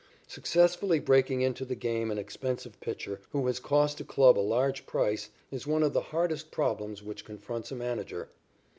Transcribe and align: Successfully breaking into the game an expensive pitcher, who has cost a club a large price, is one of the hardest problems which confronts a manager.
Successfully 0.25 0.97
breaking 0.99 1.41
into 1.41 1.63
the 1.63 1.75
game 1.75 2.09
an 2.09 2.17
expensive 2.17 2.79
pitcher, 2.79 3.21
who 3.29 3.45
has 3.45 3.59
cost 3.59 3.99
a 4.01 4.03
club 4.03 4.35
a 4.35 4.41
large 4.41 4.87
price, 4.87 5.29
is 5.51 5.67
one 5.67 5.83
of 5.83 5.93
the 5.93 6.01
hardest 6.09 6.49
problems 6.49 7.03
which 7.03 7.23
confronts 7.23 7.71
a 7.71 7.75
manager. 7.75 8.27